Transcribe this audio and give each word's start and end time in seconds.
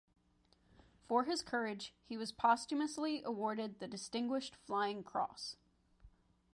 For 1.07 1.25
his 1.25 1.43
courage, 1.43 1.93
he 2.03 2.17
was 2.17 2.31
posthumously 2.31 3.21
awarded 3.23 3.77
the 3.77 3.87
Distinguished 3.87 4.55
Flying 4.65 5.03
Cross. 5.03 5.57